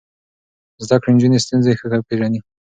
[0.85, 2.39] زده کړې نجونې ستونزې ښه پېژني.